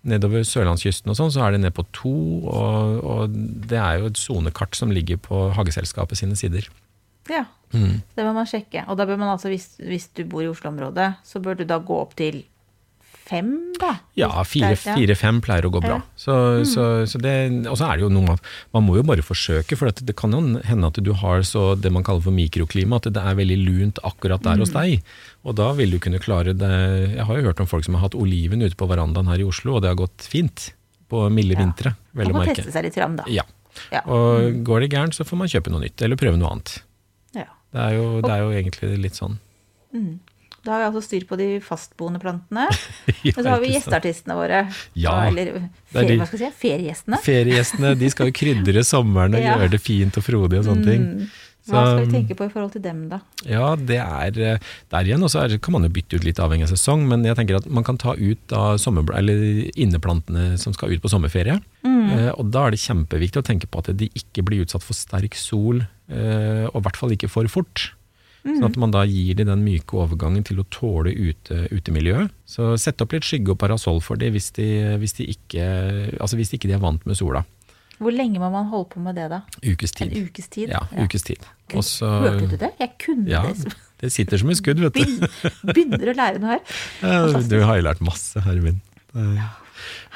[0.07, 2.13] nedover sørlandskysten og sånn, så er det ned på to.
[2.49, 3.35] Og, og
[3.69, 6.67] det er jo et sonekart som ligger på Hageselskapet sine sider.
[7.29, 8.01] Ja, mm.
[8.17, 8.85] det må man sjekke.
[8.89, 11.77] Og da bør man altså, hvis, hvis du bor i Oslo-området, så bør du da
[11.83, 12.43] gå opp til
[13.31, 13.93] fem, da?
[14.19, 16.01] Ja, fire-fem pleier å gå bra.
[16.19, 16.65] Så, mm.
[16.67, 17.33] så, så det,
[17.71, 18.41] og så er det jo noe man,
[18.75, 21.93] man må jo bare forsøke, for det, kan jo hende at du har så det
[21.93, 24.65] man kaller for mikroklima, at det er veldig lunt akkurat der mm.
[24.65, 25.13] hos deg.
[25.47, 26.71] Og da vil du kunne klare det
[27.15, 29.47] Jeg har jo hørt om folk som har hatt oliven ute på verandaen her i
[29.47, 30.71] Oslo, og det har gått fint
[31.11, 31.63] på milde ja.
[31.63, 31.95] vintre.
[32.17, 33.27] Man må teste seg litt fram, da.
[33.31, 33.45] Ja.
[33.93, 34.03] ja.
[34.05, 34.63] Og mm.
[34.67, 36.75] går det gærent, så får man kjøpe noe nytt, eller prøve noe annet.
[37.35, 37.47] Ja.
[37.71, 39.39] Det, er jo, det er jo egentlig litt sånn.
[39.95, 40.13] Mm.
[40.61, 42.67] Da har vi altså styr på de fastboende plantene.
[43.25, 44.65] ja, og så har vi gjesteartistene våre.
[44.93, 45.55] Ja, eller
[45.89, 47.21] ferie, hva skal jeg si, feriegjestene.
[47.25, 49.55] Feriegjestene de skal jo krydre sommeren og ja.
[49.55, 51.07] gjøre det fint og frodig og sånne ting.
[51.15, 51.31] Mm.
[51.69, 53.19] Hva skal vi tenke på i forhold til dem, da?
[53.45, 56.73] Ja, det er eh, Der igjen også kan man jo bytte ut litt avhengig av
[56.73, 61.11] sesong, men jeg tenker at man kan ta ut av inneplantene som skal ut på
[61.11, 61.59] sommerferie.
[61.85, 62.09] Mm.
[62.17, 64.97] Eh, og da er det kjempeviktig å tenke på at de ikke blir utsatt for
[64.97, 67.91] sterk sol, eh, og i hvert fall ikke for fort.
[68.41, 68.55] Mm.
[68.55, 72.33] Sånn at man da gir de den myke overgangen til å tåle ute, utemiljøet.
[72.49, 74.67] Så sett opp litt skygge og parasoll for dem hvis, de,
[75.01, 75.65] hvis, de ikke,
[76.17, 77.43] altså hvis ikke er vant med sola.
[78.01, 79.43] Hvor lenge må man holde på med det, da?
[79.61, 80.09] Ukes tid.
[80.09, 80.71] En ukes tid?
[80.73, 81.05] Ja, ja.
[81.05, 81.45] ukes tid.
[81.77, 82.71] Også, Hørte du det?
[82.81, 83.75] Jeg kunne ja, det.
[84.01, 85.27] Det sitter som et skudd, vet du.
[85.69, 86.79] Begynner å lære noe her.
[87.05, 88.81] Ja, du har jo lært masse, Hervin.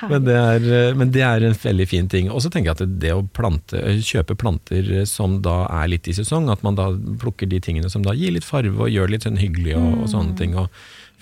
[0.02, 2.28] Men det, er, men det er en veldig fin ting.
[2.28, 6.16] Og så tenker jeg at det å plante, kjøpe planter som da er litt i
[6.18, 6.90] sesong, at man da
[7.22, 10.12] plukker de tingene som da gir litt farve og gjør litt sånn hyggelig og, og
[10.12, 10.40] sånne mm.
[10.42, 10.60] ting.
[10.60, 10.68] og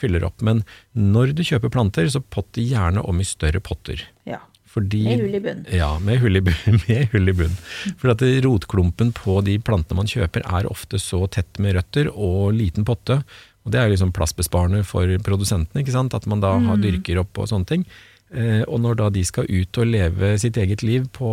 [0.03, 0.41] fyller opp.
[0.43, 0.63] Men
[0.97, 4.03] når du kjøper planter, så pott gjerne om i større potter.
[4.29, 4.41] Ja.
[4.73, 5.65] Fordi, med hull i bunn.
[5.69, 6.79] Ja, med hull i bunn.
[7.13, 7.57] Hull i bunn.
[8.01, 12.55] For at rotklumpen på de plantene man kjøper er ofte så tett med røtter og
[12.57, 13.19] liten potte.
[13.63, 16.17] Og det er liksom plassbesparende for produsentene, ikke sant?
[16.17, 16.73] at man da mm.
[16.81, 17.85] dyrker opp og sånne ting.
[18.33, 21.27] Eh, og når da de skal ut og leve sitt eget liv på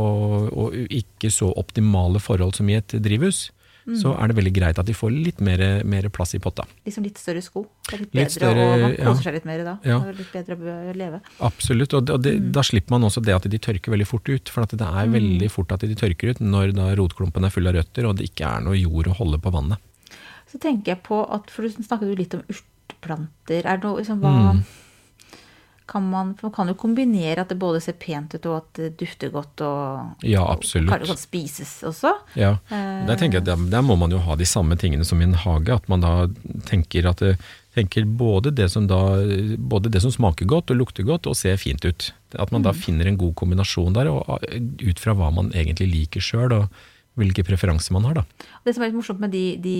[0.50, 3.46] og ikke så optimale forhold som i et drivhus,
[3.86, 3.94] mm.
[4.02, 6.66] så er det veldig greit at de får litt mer, mer plass i potta.
[6.84, 7.62] Liksom litt større sko.
[7.88, 9.24] Det er litt, litt bedre, større, og man koser ja.
[9.24, 9.76] seg litt mer da.
[9.80, 9.96] Ja.
[10.02, 10.58] Det er litt bedre
[10.90, 11.22] å leve.
[11.48, 12.50] Absolutt, og, det, og det, mm.
[12.58, 14.52] da slipper man også det at de tørker veldig fort ut.
[14.52, 15.16] For det er mm.
[15.16, 18.28] veldig fort at de tørker ut når da rotklumpen er full av røtter og det
[18.28, 19.80] ikke er noe jord å holde på vannet.
[20.50, 23.64] Så tenker jeg på at, for Du snakket jo litt om urteplanter.
[23.64, 24.36] Er det noe, liksom, hva...
[24.60, 24.62] Mm
[25.90, 28.90] kan man, man kan jo kombinere at det både ser pent ut og at det
[29.00, 30.92] dufter godt og Ja, absolutt.
[30.92, 32.12] kan, kan spises også.
[32.38, 35.26] Ja, der tenker jeg der, der, må man jo ha de samme tingene som i
[35.26, 35.74] en hage.
[35.74, 36.28] At man da
[36.68, 37.34] tenker at det,
[37.74, 39.00] tenker både det, som da,
[39.58, 42.12] både det som smaker godt og lukter godt og ser fint ut.
[42.38, 42.80] At man da mm.
[42.86, 46.54] finner en god kombinasjon der, og ut fra hva man egentlig liker sjøl.
[46.62, 46.80] og
[47.18, 48.20] hvilke preferanser man har.
[48.20, 48.48] Da.
[48.64, 49.74] Det som er litt morsomt med de, de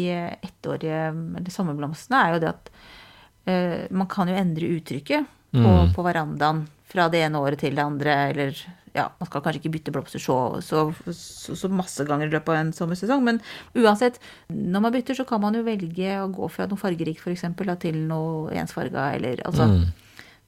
[0.44, 0.96] ettårige
[1.38, 5.94] eller sommerblomstene, er jo det at uh, man kan jo endre uttrykket på, mm.
[5.96, 8.60] på, verandaen fra det ene året til det andre, eller
[8.94, 10.36] ja, man skal kanskje ikke bytte blomster så,
[10.66, 13.38] så, så, så masse ganger i løpet av en sommersesong, men
[13.78, 14.18] uansett,
[14.50, 17.46] når man bytter, så kan man jo velge å gå fra noe fargerikt f.eks.
[17.82, 19.82] til noe ensfarga, eller altså mm.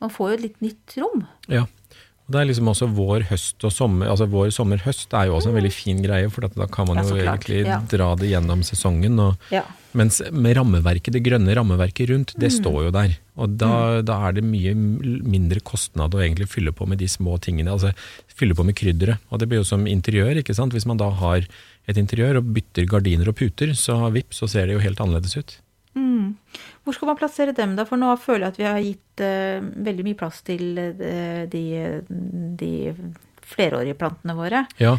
[0.02, 1.20] Man får jo et litt nytt rom.
[1.46, 1.60] Ja.
[2.30, 5.56] Det er liksom også vår høst og sommer, altså vår sommer-høst er jo også en
[5.58, 7.80] veldig fin greie, for da kan man jo egentlig ja.
[7.90, 9.18] dra det gjennom sesongen.
[9.20, 9.64] Og, ja.
[9.98, 12.56] Mens med rammeverket, det grønne rammeverket rundt, det mm.
[12.61, 13.16] står jo der.
[13.42, 14.06] Og da, mm.
[14.08, 17.74] da, er det mye mindre kostnad å egentlig fylle på med de små tingene.
[17.74, 17.92] altså
[18.32, 19.20] Fylle på med krydderet.
[19.28, 20.38] Og det blir jo som interiør.
[20.40, 20.72] ikke sant?
[20.76, 21.44] Hvis man da har
[21.90, 25.37] et interiør og bytter gardiner og puter, så vips, så ser det jo helt annerledes
[25.37, 25.58] ut.
[25.98, 26.37] Mm.
[26.85, 27.87] Hvor skal man plassere dem, da?
[27.88, 31.66] For nå føler jeg at vi har gitt uh, veldig mye plass til uh, de,
[32.59, 32.72] de
[33.52, 34.62] flerårige plantene våre.
[34.81, 34.94] Ja,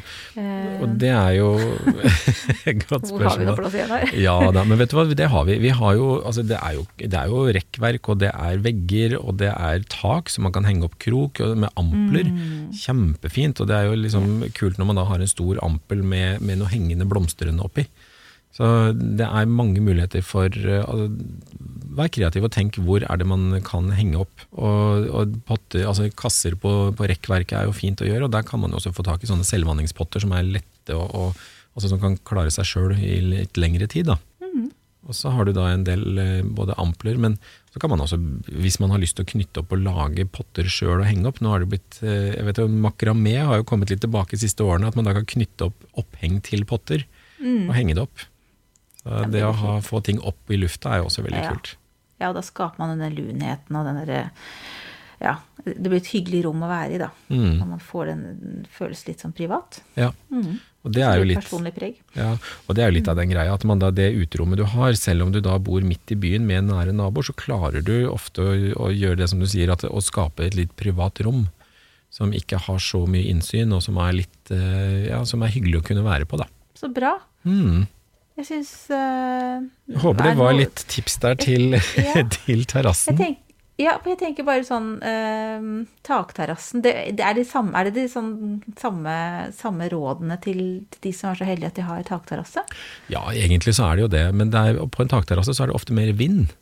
[0.84, 1.49] og det er jo
[2.69, 3.17] et godt spørsmål.
[3.17, 4.13] Hvor har vi noe plass igjen her?
[4.27, 5.58] ja da, men vet du hva, det har vi.
[5.63, 9.17] vi har jo, altså det, er jo, det er jo rekkverk, og det er vegger,
[9.21, 12.29] og det er tak, så man kan henge opp krok med ampler.
[12.29, 12.71] Mm.
[12.84, 13.63] Kjempefint.
[13.63, 16.62] Og det er jo liksom kult når man da har en stor ampel med, med
[16.62, 17.88] noe hengende blomstrende oppi.
[18.53, 21.07] Så det er mange muligheter for altså,
[21.93, 24.45] Vær kreativ og tenk hvor er det man kan henge opp.
[24.57, 28.45] Og, og potter, altså Kasser på, på rekkverket er jo fint å gjøre, og der
[28.47, 32.01] kan man også få tak i sånne selvvanningspotter som er lette og, og altså som
[32.01, 34.09] kan klare seg sjøl i litt lengre tid.
[34.09, 34.17] da.
[34.41, 34.71] Mm.
[35.09, 37.37] Og så har du da en del eh, både ampler, men
[37.73, 38.19] så kan man også,
[38.53, 41.41] hvis man har lyst til å knytte opp og lage potter sjøl og henge opp
[41.41, 44.43] Nå har det blitt, eh, jeg vet jo, Makramé har jo kommet litt tilbake de
[44.45, 47.05] siste årene, at man da kan knytte opp oppheng til potter
[47.41, 47.67] mm.
[47.67, 48.29] og henge det opp.
[49.03, 51.51] Det å ha, få ting opp i lufta er jo også veldig ja.
[51.51, 51.73] kult.
[52.21, 54.21] Ja, og da skaper man denne lunheten og den derre
[55.23, 57.07] ja, det blir et hyggelig rom å være i, da.
[57.31, 57.59] Mm.
[57.61, 58.23] Når man får den,
[58.73, 59.79] føles litt sånn privat.
[59.95, 60.57] Ja, mm.
[60.83, 62.01] og det er jo litt Personlig preg.
[62.17, 62.33] Ja,
[62.67, 64.91] og det er jo litt av den greia at man da, det uterommet du har,
[64.99, 68.43] selv om du da bor midt i byen med nære naboer, så klarer du ofte
[68.43, 71.45] å, å gjøre det som du sier, at, å skape et litt privat rom.
[72.13, 75.79] Som ikke har så mye innsyn, og som er litt eh, ja, som er hyggelig
[75.79, 76.45] å kunne være på, da.
[76.77, 77.15] Så bra.
[77.47, 77.87] Mm.
[78.39, 79.61] Jeg syns uh,
[80.01, 80.63] Håper det var noe...
[80.63, 82.23] litt tips der til, ja.
[82.39, 83.19] til terrassen.
[83.81, 85.67] Ja, for jeg tenker bare sånn uh,
[86.05, 86.83] Takterrassen.
[86.85, 88.33] Det, det er, det samme, er det de sånn,
[88.79, 89.13] samme,
[89.57, 90.59] samme, rådene til,
[91.01, 92.65] de som er så heldige at de har takterrasse?
[93.13, 94.27] Ja, egentlig så er det jo det.
[94.37, 96.53] Men det er, på en takterrasse så er det ofte mer vind.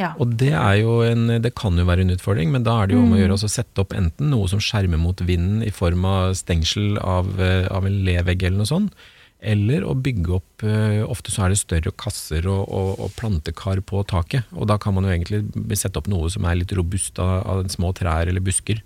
[0.00, 0.14] Ja.
[0.20, 3.12] Og det, en, det, kan jo være en utfordring, men da er det jo om
[3.12, 3.22] å mm.
[3.22, 7.28] gjøre å sette opp enten noe som skjermer mot vinden i form av stengsel av,
[7.40, 8.96] eh, av en levegg eller noe sånt,
[9.42, 13.82] eller å bygge opp eh, Ofte så er det større kasser og, og, og, plantekar
[13.86, 14.48] på taket.
[14.54, 15.42] Og da kan man jo egentlig
[15.78, 18.82] sette opp noe som er litt robust av, av små trær eller busker.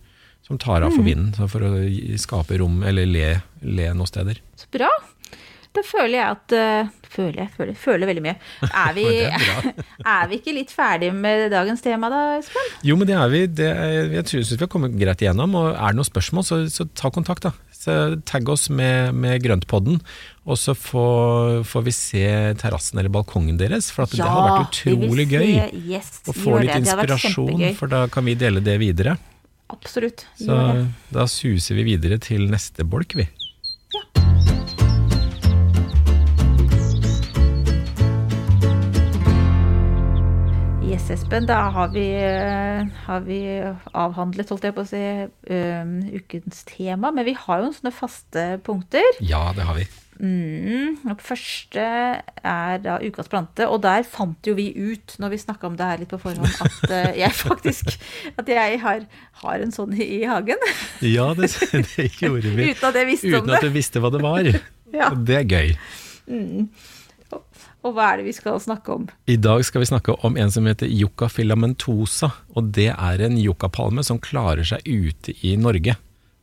[0.46, 1.08] Som tar av for mm.
[1.08, 1.72] vinden, for å
[2.22, 3.30] skape rom, eller le,
[3.66, 4.38] le noen steder.
[4.54, 4.88] Så bra.
[5.74, 8.36] Da føler jeg at uh, føler jeg, føler, føler veldig mye.
[8.68, 9.06] Er vi,
[10.16, 12.70] er vi ikke litt ferdig med dagens tema da, Espen?
[12.86, 13.42] Jo, men det er vi.
[13.58, 13.68] Det,
[14.14, 15.58] jeg tror vi har kommet greit igjennom.
[15.58, 17.52] Og er det noen spørsmål, så, så ta kontakt, da.
[18.28, 20.00] Tagg oss med, med Grøntpodden,
[20.46, 22.26] og så får, får, vi se
[22.60, 23.90] terrassen eller balkongen deres.
[23.94, 25.48] For ja, det har vært utrolig gøy
[25.90, 29.16] yes, å få litt inspirasjon, for da kan vi dele det videre.
[29.72, 30.22] Absolutt.
[30.38, 30.56] Så
[31.10, 33.26] da suser vi videre til neste bolk, vi.
[40.96, 41.44] Yes, Espen.
[41.44, 43.38] Da har vi, eh, har vi
[43.92, 45.00] avhandlet, holdt jeg på å si,
[45.52, 47.10] um, ukens tema.
[47.12, 49.04] Men vi har jo sånne faste punkter.
[49.20, 49.84] Ja, det har vi.
[50.16, 55.42] Mm, og første er da ukas plante, og der fant jo vi ut, når vi
[55.44, 57.92] snakka om det her litt på forhånd, at uh, jeg faktisk
[58.32, 59.04] at jeg har,
[59.44, 60.64] har, en sånn i hagen.
[61.04, 61.52] Ja, det,
[61.92, 62.70] det gjorde vi.
[62.72, 63.52] Uten at jeg visste Uten om det.
[63.52, 64.54] Uten at du visste hva det var.
[64.96, 65.10] Ja.
[65.12, 65.72] Det er gøy.
[66.30, 66.70] Mm.
[67.86, 69.06] Og hva er det vi skal snakke om?
[69.30, 72.32] I dag skal vi snakke om en som heter yucca filamentosa.
[72.58, 75.94] Og det er en yuccapalme som klarer seg ute i Norge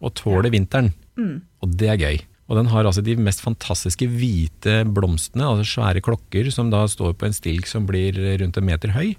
[0.04, 0.94] og tåler vinteren.
[1.20, 1.42] Mm.
[1.64, 2.22] Og det er gøy.
[2.52, 7.16] Og den har altså de mest fantastiske hvite blomstene, altså svære klokker som da står
[7.16, 9.14] på en stilk som blir rundt en meter høy.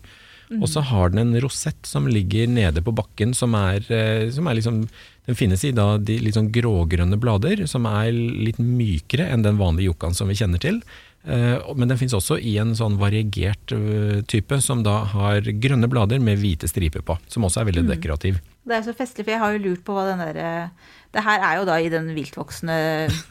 [0.50, 0.60] Mm.
[0.60, 4.46] Og så har den en rosett som ligger nede på bakken, som er, eh, som
[4.46, 4.86] er liksom
[5.24, 9.56] Den finnes i da de litt sånn grågrønne blader, som er litt mykere enn den
[9.56, 10.82] vanlige yuccaen som vi kjenner til.
[11.24, 15.88] Eh, men den finnes også i en sånn variegert eh, type, som da har grønne
[15.90, 17.16] blader med hvite striper på.
[17.32, 17.92] Som også er veldig mm.
[17.94, 18.40] dekorativ.
[18.64, 21.22] Det er så festlig, for jeg har jo lurt på hva den derre eh, Det
[21.24, 22.76] her er jo da i den viltvoksne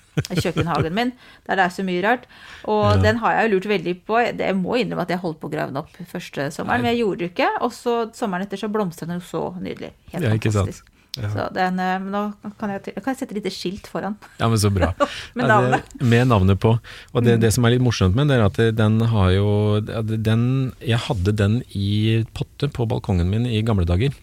[0.44, 1.12] kjøkkenhagen min,
[1.48, 2.26] der det er så mye rart.
[2.70, 2.98] Og ja.
[3.02, 4.20] den har jeg jo lurt veldig på.
[4.26, 6.88] Jeg må innrømme at jeg holdt på å grave den opp første sommeren, Nei.
[6.88, 7.52] men jeg gjorde det ikke.
[7.66, 9.94] Og så sommeren etter så blomstret den jo så nydelig.
[10.14, 10.93] Helt ja, fantastisk.
[11.14, 11.30] Ja.
[11.30, 12.24] Så den, eh, nå
[12.58, 14.16] kan jeg, kan jeg sette et lite skilt foran.
[14.40, 14.94] Ja, men så bra.
[15.38, 15.86] med navnet.
[15.94, 16.74] Det, med navnet på.
[17.14, 17.44] Og det, mm.
[17.44, 19.48] det, som er litt morsomt med det, er at den har jo
[19.84, 20.46] den,
[20.82, 24.16] Jeg hadde den i potte på balkongen min i gamle dager.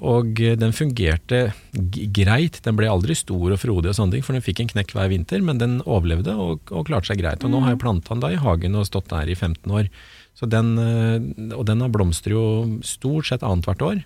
[0.00, 1.50] Og den fungerte
[2.14, 2.62] greit.
[2.64, 5.10] Den ble aldri stor og frodig, og sånne ting, for den fikk en knekk hver
[5.12, 7.44] vinter, men den overlevde og, og klarte seg greit.
[7.44, 7.84] Og nå har jeg mm.
[7.84, 9.90] planta den da i hagen og stått der i 15 år.
[10.38, 12.46] Så den, eh, og den blomstrer jo
[12.86, 14.02] stort sett annethvert år.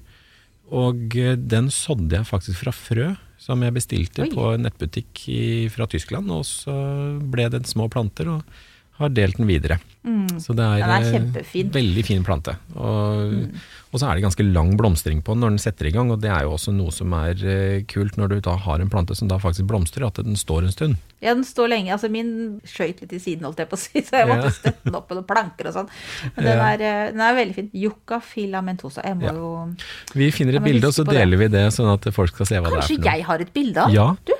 [0.73, 4.31] Og eh, den sådde jeg faktisk fra frø, som jeg bestilte Oi.
[4.33, 6.31] på en nettbutikk i, fra Tyskland.
[6.33, 6.75] Og så
[7.21, 8.63] ble det små planter, og
[8.99, 9.79] har delt den videre.
[10.05, 10.41] Mm.
[10.41, 12.55] Så det er, en eh, veldig fin plante.
[12.77, 13.65] Og, mm.
[13.95, 16.19] Og så er det ganske lang blomstring på den når den setter i gang, og
[16.19, 19.15] det er jo også noe som er uh, kult når du da har en plante
[19.15, 20.97] som da faktisk blomstrer, at den står en stund.
[21.23, 21.93] Ja, den står lenge.
[21.95, 24.57] Altså min skøyt litt i siden, holdt jeg på å si, så jeg måtte ja.
[24.59, 25.93] støtte den opp på noen planker og sånn.
[26.35, 27.71] Men den, er, eh, den, er, veldig fin.
[27.85, 29.07] Yucca filamentosa.
[29.07, 29.37] Jeg må ja.
[29.39, 32.59] jo Vi finner et bilde, og så deler vi det, sånn at folk skal se
[32.59, 32.91] hva Kanskje det er.
[32.91, 33.07] for noe.
[33.07, 33.87] Kanskje jeg har et bilde?
[33.95, 34.09] Ja.
[34.27, 34.34] Du.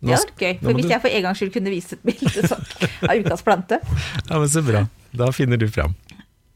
[0.00, 0.56] Det hadde vært gøy.
[0.62, 2.66] For hvis jeg for en gangs skyld kunne vise et bilde sånn,
[3.10, 3.78] av ukas plante.
[4.28, 4.84] Ja, men Så bra.
[5.16, 5.94] Da finner du fram.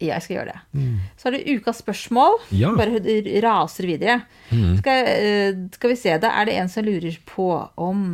[0.00, 0.61] Jeg skal gjøre det.
[0.81, 1.00] Mm.
[1.20, 2.38] Så er det ukas spørsmål.
[2.57, 2.72] Ja.
[2.76, 3.00] Bare
[3.44, 4.20] raser videre.
[4.48, 4.79] Mm.
[4.81, 7.50] Skal, eh, skal, vi se, da er det en som lurer på
[7.81, 8.05] om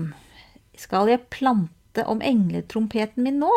[0.77, 3.53] Skal jeg plante om engletrompeten min nå?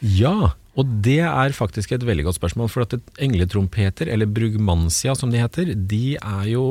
[0.00, 2.68] Ja, og det er faktisk et veldig godt spørsmål.
[2.68, 6.66] For at engletrompeter, eller brugmansia som de heter, de er jo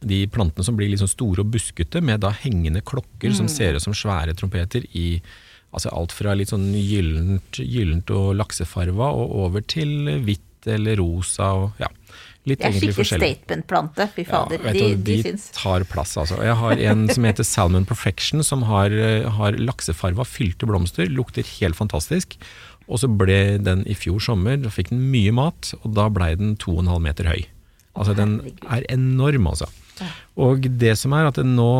[0.00, 3.36] de plantene som blir liksom store og buskete, med da hengende klokker mm.
[3.36, 5.20] som ser ut som svære trompeter i
[5.70, 11.52] altså alt fra litt sånn gyllent, gyllent og laksefarva og over til hvitt eller rosa
[11.56, 11.88] og ja.
[12.48, 14.62] Litt det er skikkelig statement-plante, fy fader.
[14.64, 16.38] Ja, de, de, de tar plass, altså.
[16.40, 18.94] Jeg har en som heter Salmon Perfection, som har,
[19.36, 21.10] har laksefarva fylte blomster.
[21.12, 22.38] Lukter helt fantastisk.
[22.90, 26.32] Og så ble den i fjor sommer, da fikk den mye mat, og da blei
[26.40, 27.44] den 2,5 meter høy.
[27.98, 28.38] Altså den
[28.70, 29.68] er enorm, altså.
[30.40, 31.72] Og det som er at nå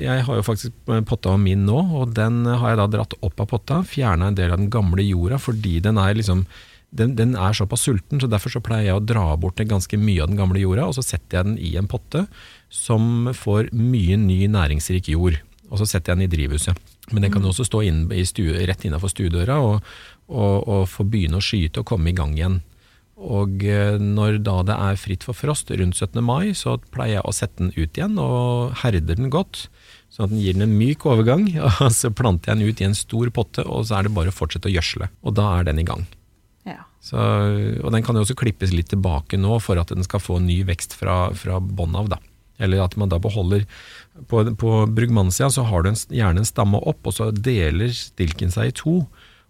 [0.00, 0.72] Jeg har jo faktisk
[1.04, 3.82] potta min nå, og den har jeg da dratt opp av potta.
[3.84, 6.46] Fjerna en del av den gamle jorda fordi den er liksom
[6.98, 10.22] den, den, er såpass sulten, så derfor så pleier jeg å dra bort ganske mye
[10.24, 12.26] av den gamle jorda, og så setter jeg den i en potte
[12.72, 15.40] som får mye ny næringsrik jord.
[15.66, 16.78] Og så setter jeg den i drivhuset.
[17.12, 17.50] Men den kan mm.
[17.50, 19.76] også stå inn stue, rett innafor stuedøra og,
[20.30, 22.60] og, og, få begynne å skyte og komme i gang igjen.
[23.16, 26.20] Og eh, når da det er fritt for frost rundt 17.
[26.20, 29.66] mai, så pleier jeg å sette den ut igjen og herder den godt.
[30.12, 31.48] Sånn at den gir den en myk overgang,
[31.84, 34.34] og så planter jeg den ut i en stor potte, og så er det bare
[34.34, 35.10] å fortsette å gjødsle.
[35.24, 36.06] Og da er den i gang.
[37.04, 37.18] Så,
[37.84, 40.62] og den kan jo også klippes litt tilbake nå for at den skal få ny
[40.66, 42.10] vekst fra, fra bånn av.
[42.16, 42.18] Da.
[42.62, 43.66] Eller at man da beholder
[44.30, 48.52] På, på Brugmansia så har du en, gjerne en stamme opp, og så deler stilken
[48.54, 48.94] seg i to.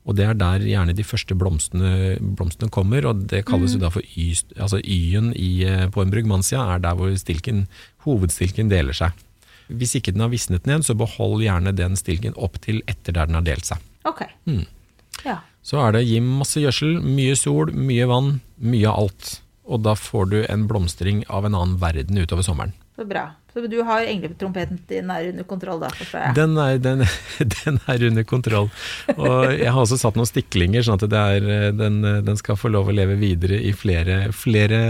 [0.07, 3.79] Og det er der gjerne de første blomstene, blomstene kommer, og det kalles mm.
[3.79, 5.33] jo da for y, altså y-en
[5.95, 7.65] på en brugmansia er der hvor stilken,
[8.07, 9.15] hovedstilken deler seg.
[9.67, 13.31] Hvis ikke den har visnet ned, så behold gjerne den stilken opp til etter der
[13.31, 13.83] den har delt seg.
[14.07, 14.27] Ok.
[14.47, 14.67] Mm.
[15.27, 19.33] Ja så er det gi masse gjødsel, mye sol, mye vann, mye av alt.
[19.67, 22.75] Og da får du en blomstring av en annen verden utover sommeren.
[22.97, 23.27] Så bra.
[23.53, 26.37] Så du har engletrompeten din er under kontroll da, forstår jeg?
[26.37, 27.03] Den er, den,
[27.57, 28.71] den er, under kontroll.
[29.17, 32.93] Og jeg har også satt noen stiklinger, sånn at er, den, den, skal få lov
[32.93, 34.81] å leve videre i flere, flere,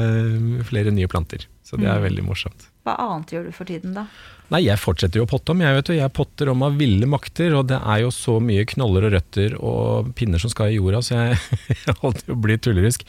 [0.68, 1.48] flere nye planter.
[1.66, 2.06] Så det er mm.
[2.10, 2.68] veldig morsomt.
[2.86, 4.06] Hva annet gjør du for tiden, da?
[4.52, 5.62] Nei, jeg fortsetter jo å potte om.
[5.64, 8.66] Jeg vet jo, jeg potter om av ville makter, og det er jo så mye
[8.70, 11.40] knoller og røtter og pinner som skal i jorda, så jeg,
[11.86, 13.02] jeg holdt jo å bli tullerusk.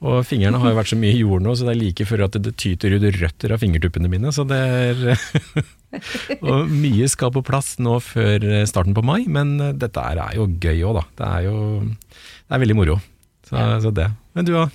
[0.00, 2.24] Og fingrene har jo vært så mye i jord nå, så det er like før
[2.28, 4.32] at det tyter ut røtter av fingertuppene mine.
[4.32, 5.04] Så det er
[6.44, 10.82] Og mye skal på plass nå før starten på mai, men dette er jo gøy
[10.88, 11.04] òg, da.
[11.20, 11.56] Det er jo
[12.48, 13.00] det er veldig moro.
[13.44, 14.08] Så, så det.
[14.36, 14.68] Men du, da?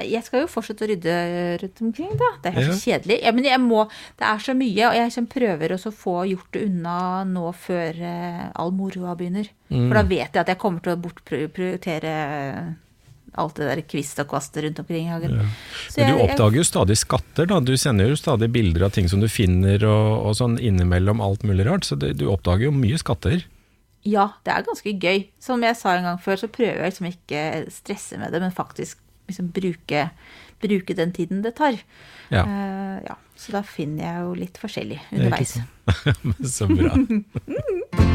[0.00, 1.14] Jeg skal jo fortsette å rydde
[1.60, 2.28] rundt omkring, da.
[2.44, 3.16] Det er så kjedelig.
[3.20, 3.82] Ja, men jeg må
[4.16, 6.98] Det er så mye, og jeg prøver å få gjort det unna
[7.28, 9.50] nå før uh, all moroa begynner.
[9.68, 9.88] Mm.
[9.88, 12.14] For da vet jeg at jeg kommer til å bortprioritere
[13.38, 15.36] alt det der kvist og kvast rundt omkring i hagen.
[15.38, 15.50] Ja.
[15.96, 17.60] Men du oppdager jo stadig skatter, da.
[17.62, 21.44] Du sender jo stadig bilder av ting som du finner og, og sånn innimellom alt
[21.46, 21.86] mulig rart.
[21.86, 23.44] Så det, du oppdager jo mye skatter.
[24.06, 25.28] Ja, det er ganske gøy.
[25.42, 28.54] Som jeg sa en gang før, så prøver jeg liksom ikke stresse med det, men
[28.54, 28.98] faktisk
[29.30, 30.10] liksom bruke,
[30.60, 31.78] bruke, den tiden det tar.
[32.30, 32.44] Ja.
[32.44, 33.16] Uh, ja.
[33.40, 35.56] Så da finner jeg jo litt forskjellig underveis.
[36.44, 36.92] Så bra.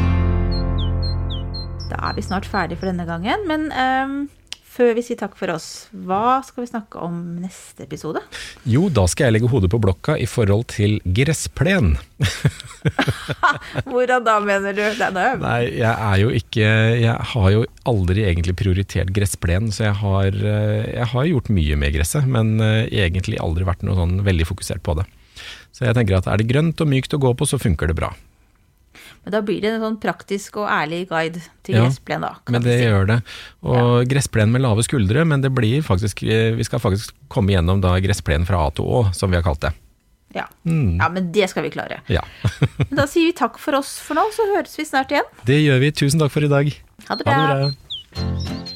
[1.90, 3.46] da er vi snart ferdig for denne gangen.
[3.50, 4.28] Men um,
[4.76, 8.20] før vi sier takk for oss, hva skal vi snakke om neste episode?
[8.68, 11.94] Jo, da skal jeg legge hodet på blokka i forhold til gressplen.
[13.90, 14.84] Hvordan da, mener du?
[15.40, 20.30] Nei, jeg er jo ikke Jeg har jo aldri egentlig prioritert gressplen, så jeg har,
[20.30, 24.48] eh, jeg har gjort mye med gresset, men eh, egentlig aldri vært noe sånn veldig
[24.48, 25.08] fokusert på det.
[25.76, 27.98] Så jeg tenker at er det grønt og mykt å gå på, så funker det
[27.98, 28.12] bra.
[29.26, 32.28] Men da blir det en sånn praktisk og ærlig guide til ja, gressplen, da.
[32.46, 32.84] Men det si.
[32.86, 33.16] gjør det.
[33.66, 34.04] Og ja.
[34.12, 38.46] gressplen med lave skuldre, men det blir faktisk Vi skal faktisk komme gjennom da gressplen
[38.46, 39.74] fra A til Å, som vi har kalt det.
[40.36, 40.46] Ja.
[40.62, 41.00] Mm.
[41.00, 42.04] ja, men det skal vi klare.
[42.06, 42.22] Ja.
[42.84, 45.26] men da sier vi takk for oss for nå, så høres vi snart igjen.
[45.48, 45.92] Det gjør vi.
[46.04, 46.70] Tusen takk for i dag.
[47.10, 47.36] Ha det bra.
[47.42, 47.76] Ha det
[48.14, 48.75] bra.